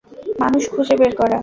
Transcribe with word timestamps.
মানুষ 0.41 0.63
খুঁজে 0.73 0.95
বের 1.01 1.13
করা। 1.15 1.37